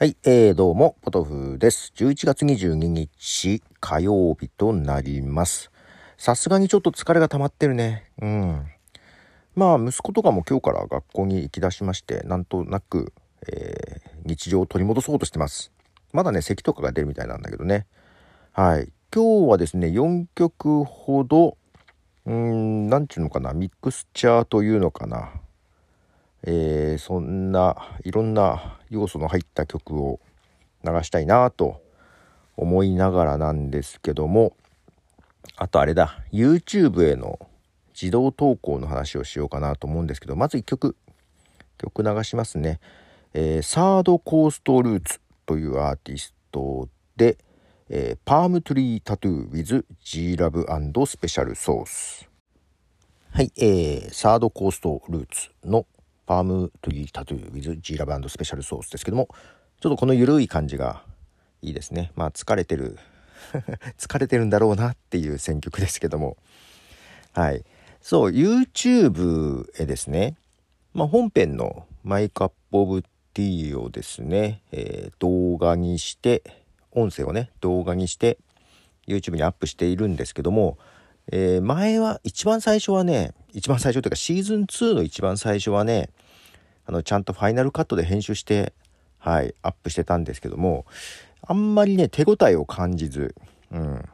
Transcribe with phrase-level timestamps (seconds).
[0.00, 1.92] はい、えー、どうも、ポトフです。
[1.94, 5.70] 11月22日火曜日となります。
[6.16, 8.10] さすがにちょっと疲れが溜まってるね。
[8.22, 8.66] うん。
[9.54, 13.12] まあ、息子とかも今日から学校に行き出しまして、なんとなく、
[13.46, 15.70] えー日常を取り戻そうとしてます。
[16.14, 17.86] まだね、咳とかが出るみたいなんだけどね。
[18.52, 18.90] はい。
[19.14, 21.58] 今日はですね、4曲ほど、
[22.24, 25.39] うーん、なんちゅうのかな、ミックスチャーというのかな。
[26.44, 30.20] えーそんないろんな要素の入った曲を
[30.84, 31.82] 流したいなと
[32.56, 34.56] 思いながらなんですけども
[35.56, 37.38] あとあれだ YouTube への
[37.92, 40.96] 自動投稿の話をしようかなと思うんですけどまず1曲
[41.78, 42.80] 曲流しますね、
[43.32, 47.38] えーサードコーストルーツというアーティストで、
[47.88, 50.66] えーパームトリータトゥー with G ラブ
[51.06, 52.28] スペシャルソース
[53.32, 55.86] はい、えー、サードコーストルーツの
[56.30, 59.26] パームトゥリータトゥー with G ラブスペシャルソースですけども、
[59.80, 61.02] ちょっとこの緩い感じが
[61.60, 62.12] いいですね。
[62.14, 63.00] まあ疲れてる、
[63.98, 66.36] 疲れてるんだろうなっていう選曲ですけども。
[67.32, 67.64] はい。
[68.00, 70.36] そう、YouTube へですね、
[70.94, 76.44] まあ本編のマイクアップオブティーをですね、えー動画にして、
[76.92, 78.38] 音声をね、動画にして、
[79.08, 80.78] YouTube にアップしているんですけども、
[81.32, 86.10] えー前は一番最初はね一番最初というかシーズン2の一番最初はね
[86.86, 88.72] あのちゃんとファイナルカットで編集して
[89.18, 90.86] はいアップしてたんですけども
[91.42, 93.34] あんまりね手応えを感じず、
[93.70, 94.04] うん、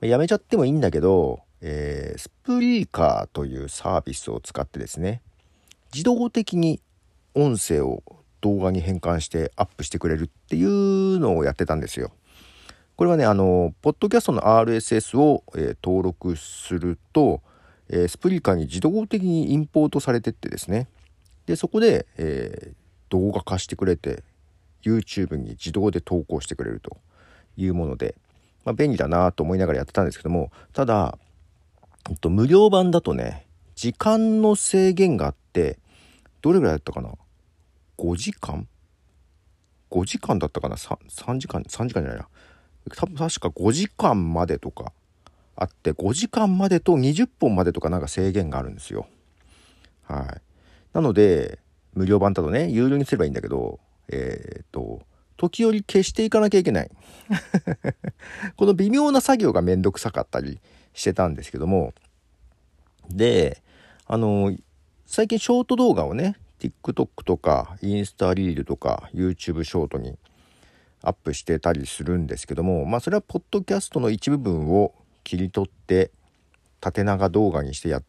[0.00, 5.22] やめちゃってもいいんだけど、えースプリーカーというサービスを使ってですね
[5.94, 6.80] 自動的に
[7.34, 8.02] 音声を
[8.42, 12.12] 動画に変換してアップしてくれるっていうのをやってたんですよ。
[12.96, 17.40] これはねあのポッドキャストの RSS を、えー登録すると、
[17.88, 20.88] えースプリカに自動的にインポートされてってですね。
[21.46, 24.24] でそこで、えー動画化してくれて
[24.82, 26.96] YouTube に自動で投稿してくれると
[27.56, 28.16] いうもので、
[28.64, 31.16] まあ、便利だなと思いながらやってたんですけどもただ、
[32.10, 35.78] えっと、無料版だとね時間の制限があって
[36.42, 37.10] どれぐらいだったかな
[37.98, 38.66] ？5時間
[39.90, 42.28] ?5 時間だったかな？3, 3時間3時間じゃないな。
[42.96, 44.92] 多分確か5時間までとか
[45.56, 49.06] あって5時間までと20本までとかなんか制限があるんですよ。
[50.02, 50.42] はい。
[50.92, 51.58] なので
[51.94, 53.78] 無料版だとね有料にすればいいんだけど
[54.08, 55.02] えっ、と
[55.36, 56.90] 時折消していかなきゃいけない。
[58.56, 60.60] この微妙な作業がめんどくさかったり
[60.92, 61.92] してたんですけども
[63.10, 63.62] で
[64.06, 64.56] あの
[65.06, 70.16] 最近ショート動画をね TikTok とかインスタリールとか YouTube ショートに
[71.02, 76.10] アップしてたりするんですけどもまあそれはポッドキャストの一部分を切り取って
[76.80, 78.04] 縦長動画にしてやっ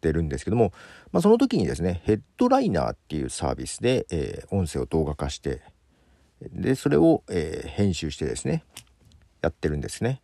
[0.00, 0.72] てるんですけども、
[1.12, 5.62] まあ、その時にですねヘッドライナーっていうサービスで、えー音声を動画化して
[6.40, 8.64] でそれを、えー編集してですね
[9.40, 10.20] やってるんですね。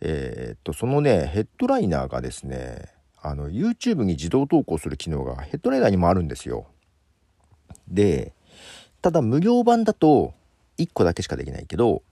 [0.00, 6.68] えーっとそのねヘッドライナーがですねあの YouTube に自動投稿する機能がヘッドライナーにもあるんですよ。
[7.88, 8.32] で
[9.02, 10.34] ただ無料版だと
[10.78, 12.02] 1個だけしかできないけど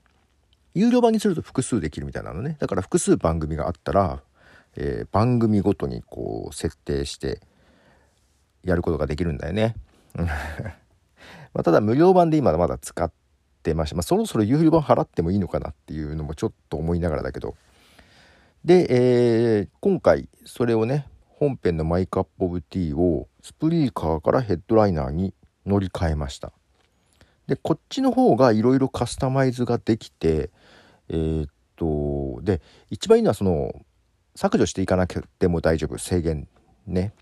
[0.74, 4.20] 有料版にすると複数できるみたいなのねだから複数番組があったら、
[4.76, 7.40] えー番組ごとにこう設定して
[8.64, 9.76] やることができるんだよね。
[11.54, 13.12] ま、ただ無料版で今まだ使っ
[13.62, 17.54] てまして、まあ、そろそろ有料版払ってもいいのかなっていうのもちょっと思いながらだけど
[18.64, 25.34] で、えー今回それをね本編のマイクアップオブティーをスプリーカーからヘッドライナーに
[25.66, 26.52] 乗り換えました。
[27.46, 30.50] でこっちの方がいろいろカスタマイズができて
[31.08, 32.60] えーっとで
[32.90, 33.84] 一番いいのはその
[34.34, 36.48] 削除していかなくても大丈夫制限
[36.86, 37.12] ね。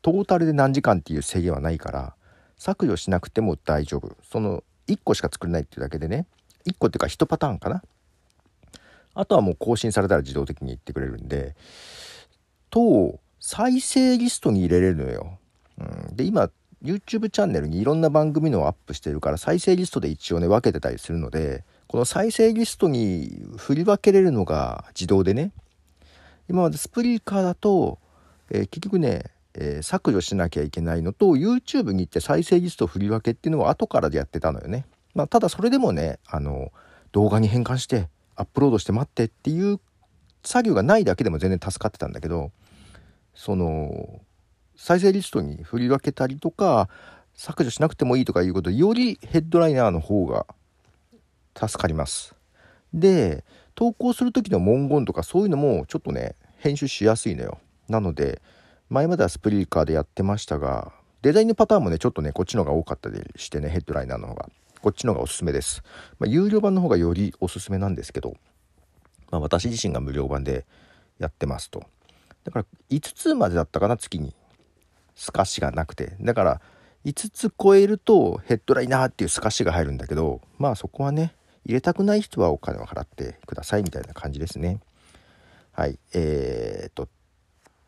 [0.00, 2.14] トータルで何時間っていう制限はないから
[2.56, 4.16] 削除しなくても大丈夫。
[4.22, 6.26] その1個しか作れないっていうだけでね
[6.66, 7.82] 1個っていうか1パターンかな。
[9.14, 11.54] あとはもう更新されたら自動的に言ってくれるんで
[12.70, 15.38] と再生リストに入れれるのよ、
[15.78, 15.82] う
[16.12, 16.50] ん、で今
[16.82, 25.52] YouTube チャンネルにいろんな番組のをアップしてるから再生リストで一応ね分けてたりするのでこの再生リストに振り分けれるのが自動でね。
[26.48, 27.98] 今までスプリーカーだと、
[28.50, 36.72] えー結局ね、えー削除しなきゃいけないのと YouTube に行って再生リスト振り分けっていうのを後からでやってたのよね、まあ、ただそれでもねあの
[37.12, 39.78] 動画に変換してアップロードして待ってっていう
[40.44, 42.52] 作業がないだけでも全然助かってたんだけど
[43.34, 44.22] その
[44.76, 46.88] 再生リストに振り分けたりとか
[47.34, 50.46] 削除しなくてもいいとかいうことよりヘッドライナーの方が
[51.58, 52.34] 助かります。
[52.92, 53.44] で
[53.74, 57.58] 投稿する時の文言とかそういうのもちょっとね編集しやすいのよ。
[57.88, 58.40] なので
[58.90, 64.48] 前まではスプリーカーでやってましたがデザインのパターンもねちょっとねこっちの方が多かったりしてねヘッドライナーの方が
[64.82, 65.82] こっちの方がおすすめです。
[66.18, 68.36] まあ、有料版の方がよりおすすめなんですけど、
[69.30, 70.66] まあ、私自身が無料版で
[71.18, 71.84] やってますと。
[72.44, 74.34] だから5つまでだったかな、月に。
[75.14, 76.16] 透かしがなくて。
[76.20, 76.60] だから
[77.04, 81.34] 5つ超えるとヘッドライナーっていう透かしが入るんだけど、まあそこはね、
[81.64, 84.80] 入れたくない人はお金を払ってくださいみたいな感じですね。
[85.72, 85.98] はい。
[86.12, 87.08] えー、っと、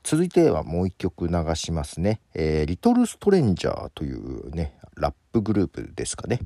[0.03, 2.21] 続いてはもう一曲流しますね。
[2.35, 6.41] えー、リトルストレンジャーというね、ラップグループですかね。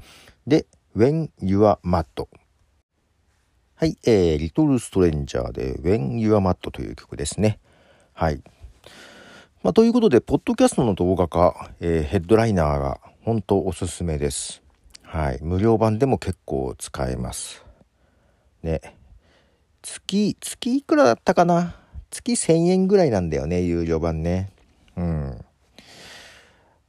[0.46, 0.66] で、
[0.96, 2.04] When You Are Mad。
[3.74, 7.60] はい、えー、リトルストレンジャーで When You Are Mad という曲ですね。
[8.14, 8.42] はい。
[9.62, 14.62] まあ、ということで、ポッドキャストの動画化、えー、ヘッドライナーが本当おすすめです。
[15.10, 15.38] はい。
[15.40, 17.64] 無料版でも結構使えます。
[18.62, 18.94] ね。
[19.80, 21.76] 月、月いくらだったかな？
[22.10, 24.50] 月1000円ぐらいなんだよね、有料版ね。
[24.96, 25.44] うん。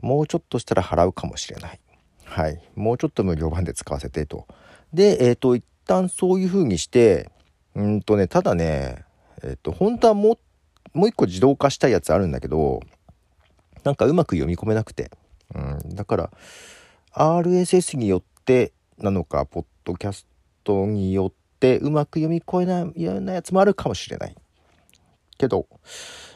[0.01, 1.79] もうちょっとしたら払うかもしれない。
[2.25, 2.61] はい。
[2.75, 4.47] もうちょっと無料版で使わせてと。
[4.93, 7.31] で、えっ、ー、と、一旦そういう風にして、
[7.73, 9.05] うんとね、ただね、
[9.43, 10.37] えっ、ー、と、本当はも
[10.93, 12.81] もう一個自動化したいやつあるんだけど、
[13.85, 15.09] なんかうまく読み込めなくて。
[15.55, 15.95] うん。
[15.95, 16.31] だから、
[17.13, 20.27] RSS によってなのか、ポッドキャス
[20.63, 24.35] トによってうまく読み込めないようなやつもあるかもしれない。
[25.37, 25.67] けど、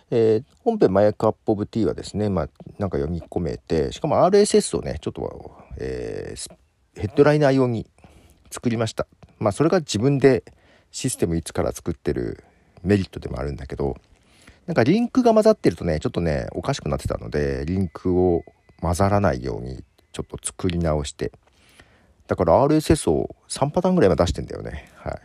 [0.10, 2.50] えー、本編マイクアップオブティーはですね、まあ、
[2.80, 6.54] なんか読み込めて、しかも RSS をね、ちょっと、えー、
[7.00, 7.90] ヘッドライナー用に
[8.50, 9.08] 作りました。
[9.40, 10.44] まあ、それが自分で
[10.92, 12.44] システム1から作ってる
[12.84, 13.98] メリットでもあるんだけど、
[14.66, 18.44] なんかリンクが混ざってるとね、ちょっとね、おかしくなってたので、リンクを
[18.80, 21.32] 混ざらないようにちょっと作り直して、
[22.28, 24.90] だから RSS を3パターンぐらいは出してんだよね。
[24.96, 25.14] はい。
[25.14, 25.20] ま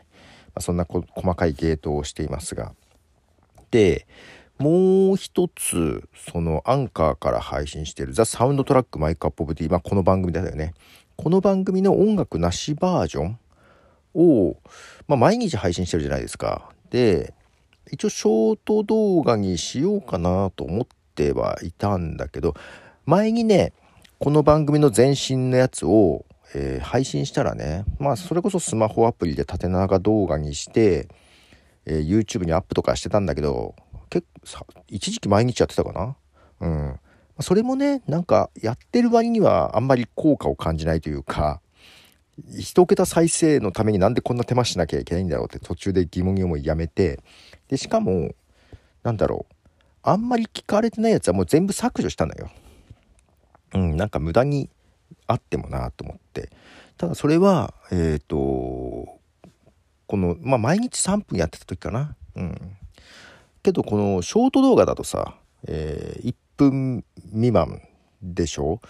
[0.57, 2.73] あ、そんな細かい芸当をしていますが。
[3.71, 4.07] で、
[4.59, 10.75] もう一つ、そのアンカーから配信してる The Soundtrack My Cup of Tea、まあこの番組だよね。
[11.17, 13.39] この番組の音楽なしバージョン
[14.15, 14.57] を、
[15.07, 16.73] まあ毎日配信してるじゃないですか。
[16.91, 17.35] で、
[17.93, 22.55] 一応ショート動画にしようかなと思ってはいたんだけど、
[23.07, 23.73] 前にね、
[24.21, 31.07] この番組の前身のやつを、えー、配信したらね、まあそれこそスマホアプリで縦長動画にして、
[31.87, 33.77] えー、YouTube にアップとかしてたんだけど、
[34.11, 36.17] 結構一時期毎日やってたかな？
[36.61, 37.01] うん。
[37.39, 41.61] それもね、なんかやってる割にはあんまり効果を感じないというか、
[42.59, 47.21] 一桁再生のためになんでこんな手間しなきゃいけないんだろうって途中で疑問に思いやめて、
[47.69, 48.35] で、しかも、
[49.05, 49.55] なんだろう、
[50.03, 52.51] あんまり聞かれてないやつはもう全部削除したのよ。
[53.75, 54.71] うん、なんか無駄に
[55.27, 56.51] あってもなと思って。
[56.97, 59.19] ただそれは、えっ、ー、と、
[60.07, 62.17] この、まあ、毎日3分やってた時かな。
[62.35, 62.77] うん。
[63.63, 65.35] けど、このショート動画だとさ、
[65.67, 67.83] えー、1分未満
[68.23, 68.81] でしょ？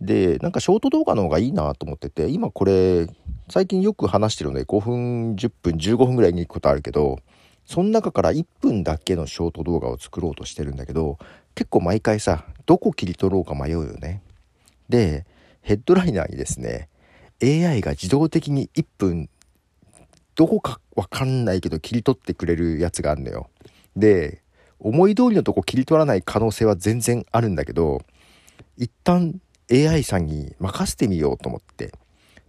[0.00, 3.06] で、なんかショート動画の方がいいなと思ってて、今これ、
[3.50, 7.18] 最近よく話してるので5分、10分、15分ぐらいに行くことあるけど、
[7.66, 11.18] その中から1分だけのショート動画を作ろうとしてるんだけど、
[11.60, 14.22] 結構毎回さ、どこ切り取ろうか迷うよね。
[14.88, 15.26] で、
[15.60, 16.88] ヘッドライナーにですね、
[17.42, 19.28] AI が自動的に1分、
[20.36, 23.50] どこかわかんないけど切り取ってくれるやつがあるのよ。
[23.94, 24.42] で、
[24.78, 28.00] 思い通りのとこ切り取らない可能性は全然あるんだけど、
[28.78, 29.38] 一旦
[29.70, 31.92] AI さんに任せてみようと思って、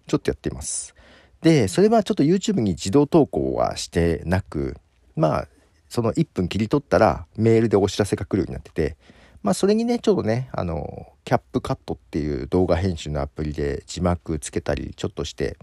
[0.08, 0.96] ちょっとやっています。
[1.41, 4.77] で、それはちょっと YouTube に自動投稿はしてなく、
[5.18, 5.48] まあ、
[5.91, 8.95] その1分切り取ったらメールでお知らせが来るようになってて、
[9.43, 15.57] まあそれにね、ちょっとね、あの、キャップカットっていう動画編集のアプリで字幕つけたりちょっとして、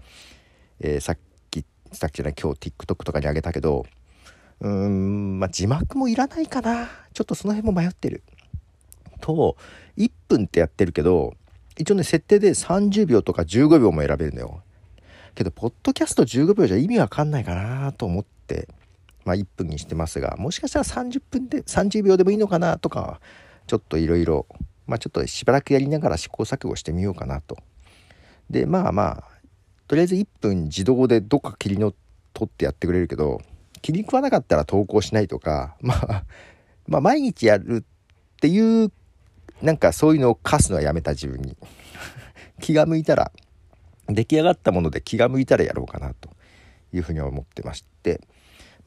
[0.81, 1.17] えー、さっ
[1.49, 3.87] き、さっきじゃない今日 TikTok とかにあげたけど、
[4.59, 6.87] うーん、まあ字幕もいらないかな。
[7.11, 8.21] ちょっとその辺も迷ってる。
[9.21, 9.57] と、
[9.97, 11.33] 1分ってやってるけど、
[11.75, 14.61] 一応ね、設定で30秒とか15秒も選べるのよ。
[15.33, 18.67] けど、ポッドキャスト15秒じゃ意味わかんないかなと思って、
[19.29, 23.21] まあ1分にしてますが、もしかしたら30分で、30秒でもいいのかなとか、
[23.67, 24.47] ちょっといろいろ、
[24.87, 27.55] まあちょっとしばらくやりながら試行錯誤してみようかなと。
[28.49, 29.23] で、まあまあ、
[29.87, 31.93] とりあえず1分自動でどっか切りの
[32.33, 33.39] 取ってやってくれるけど、
[33.83, 36.23] 気に食わなかったら投稿しないとか、まあ、
[36.87, 38.91] まあ毎日やるっていう、
[39.61, 41.55] なんかそういうのを課すのはやめた自分に。
[42.61, 43.31] 気が向いたら、
[44.07, 46.31] 出来上がったもので気が向いたらやろうかなと
[46.91, 48.21] いうふうに思ってまして、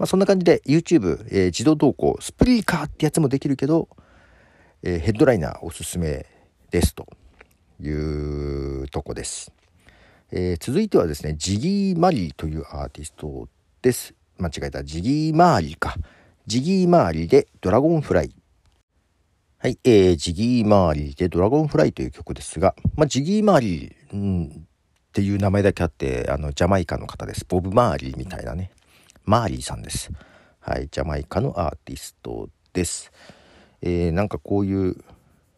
[0.03, 3.89] まあそんな感じで YouTube、えー、自動投稿、スプリーカーってやつもできるけど、
[4.83, 6.27] えー、 Headliner おすすめ
[6.73, 7.07] ですと
[7.81, 7.89] い
[8.83, 9.53] うとこです。
[10.33, 13.47] えー、続いてはですね、ジギー・マリーというアーティスト
[13.81, 14.13] です。
[14.39, 14.83] 間違えた。
[14.83, 15.95] ジギー・マーリーか。
[16.49, 18.35] ジギー・マーリーで Dragonfly。
[19.61, 28.73] はい、えー、ジギー・マーリーで Dragonfly という曲ですが、まあ、ジギー・マーリー、うん、っていう名前だけあってあのジャマイカの方ですボブ・マーリーみたいなね
[29.25, 30.11] マーリーさんです。
[30.59, 33.13] はいジャマイカのアーティストです。
[33.81, 34.97] えー、なんかこういう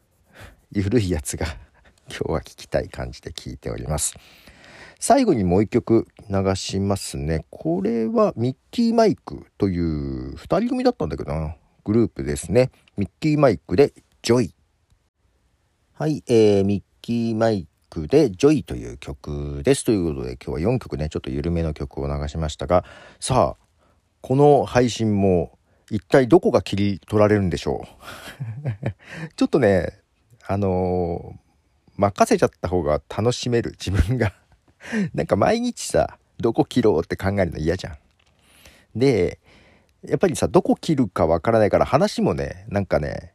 [0.71, 1.47] 緩いやつが
[2.09, 4.15] 今日は聞きたい感じで聞いております。
[5.01, 7.47] 最後にもう一曲流しますね。
[7.51, 11.57] これはミッキーマイクという2人組だったんだけどな。
[11.85, 12.71] グループですね。
[12.97, 13.93] ミッキーマイクで
[14.23, 14.55] Joy。
[15.95, 17.69] はい、えー、ミッキーマイ
[18.03, 19.85] で Joy という曲です。
[19.85, 22.85] ということで今日は4曲ねちょっと緩めの曲を流しましたが
[23.21, 23.65] さあ
[24.21, 25.59] この配信も
[25.91, 27.87] 一体どこが切り取られるんでしょ
[28.65, 28.69] う？
[29.37, 30.01] ちょっとね
[30.47, 34.33] あのー、任せちゃった方が楽しめる自分が。
[35.15, 37.97] なんか毎日さどこ切ろうって考えるの嫌じゃん。
[38.99, 39.39] で
[40.07, 43.33] やっぱりさどこ切るかわからないから話もねなんかね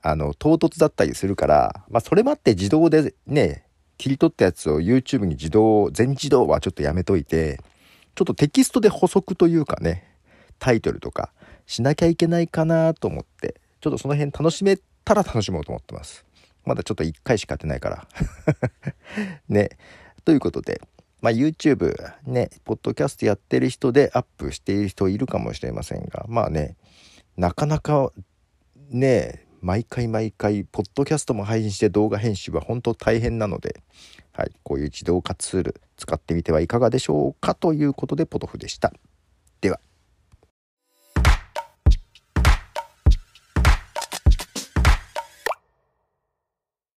[0.00, 3.64] あの唐突だったりするからまあそれもあって自動でね
[4.02, 7.60] 切り取ったやつを YouTube に自動全自動はちょっとやめといて
[8.16, 10.18] ちょっとテキストで補足というかね
[10.58, 11.32] タイトルとか
[11.66, 16.24] しなきゃいけないかなと思ってちょっとその辺楽しめたら楽しもうと思ってます。
[16.64, 18.08] まだちょっと1回しかやってないから。
[19.48, 19.70] ね。
[20.24, 20.80] ということで
[21.20, 21.94] まあ、YouTube
[22.24, 26.74] ねポッドキャストやってる人でアップしている人いるかもしれませんがまあね
[27.36, 28.10] なかなか
[28.90, 33.80] ね毎回毎回ポッドキャストも配信して動画編集は本当大変なので、
[34.32, 38.92] はい、こういう自動化ツール使ってみてはいかがでしょうかということでポトフでした。
[39.60, 39.78] では。